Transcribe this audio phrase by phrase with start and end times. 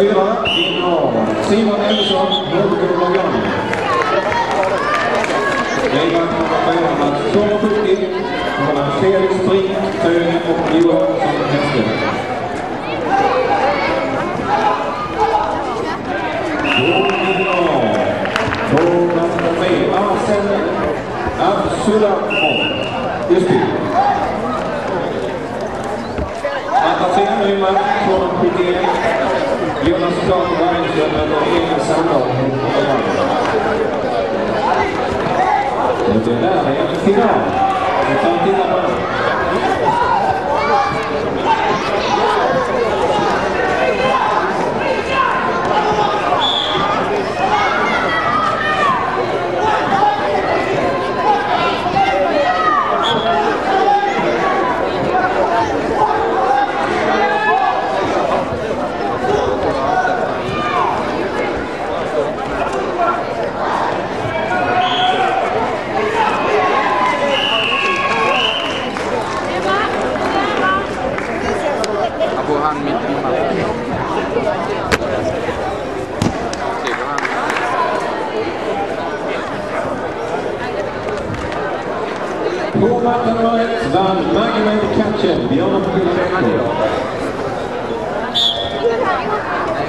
[0.00, 3.32] Fyra vinner Simon Elfsson, Mörkö-Lagan.
[5.92, 6.60] Livvakt nummer
[36.32, 37.40] är en final.
[38.08, 38.78] Vi kan titta på
[72.62, 73.56] Han mitt i matchen.
[76.82, 77.18] Ser du han?
[82.80, 86.60] På mattan nummer ett vann Magomed Katchen, Björn Pilbäcker.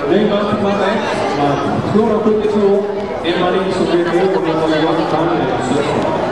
[0.09, 2.83] Ny match på matta ett vann 272
[3.23, 6.30] Emma Nilsson BK nummer 28,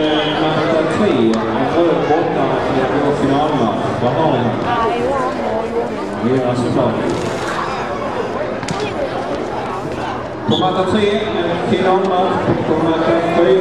[1.61, 3.85] en röd borta som ska gå finalmatch.
[4.03, 4.43] Vad har ni?
[6.25, 7.11] Vi gör resultatet.
[10.49, 11.01] På matta 3,
[11.71, 12.35] finalmatch,
[12.69, 13.56] kommer att möta 4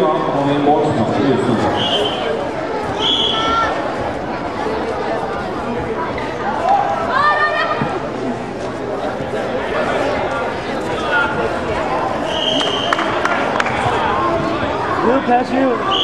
[15.27, 15.94] That's you.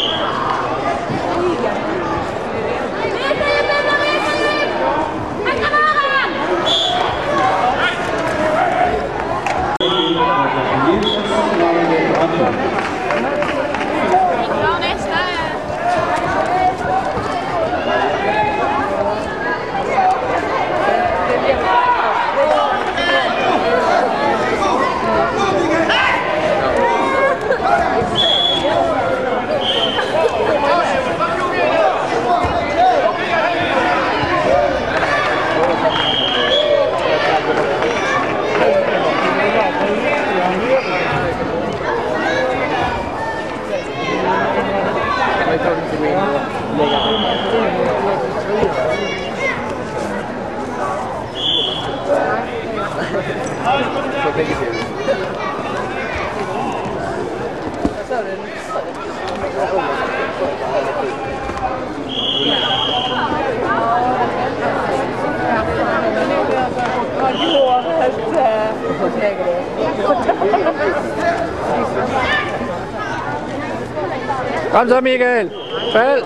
[74.72, 75.50] Komm so, Miguel.
[75.92, 76.22] Fell.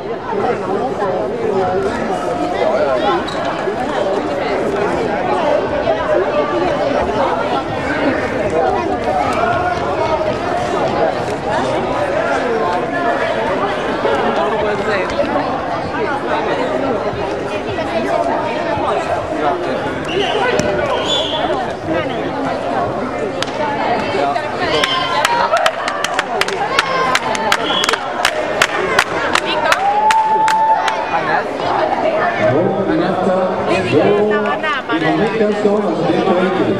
[35.45, 36.79] tjänstgöra så det är inte enkelt.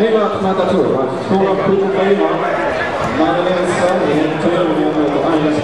[0.00, 1.08] Ny match Matador.
[1.26, 2.28] Skolan 74.
[3.18, 5.58] Madeleine Sverige, Tyringe möter Agnes